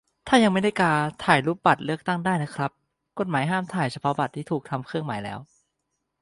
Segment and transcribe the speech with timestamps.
[0.27, 0.93] ถ้ายังไม่ได้กา
[1.25, 2.71] ถ่ายรูปบัตรเลือกตั้งได้นะครับ
[3.19, 5.39] กฎหมายห้ามถ่ายเฉพาะบัตรที่ถูกทำเครื่องหมายแล้ว